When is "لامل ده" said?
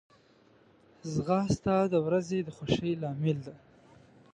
3.01-3.55